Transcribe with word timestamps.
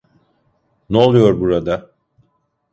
N'oluyor 0.89 1.39
burada? 1.39 1.91